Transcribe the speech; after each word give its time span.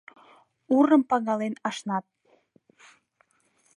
Урым 0.75 1.01
пагален 1.09 1.53
ашнат. 1.69 2.05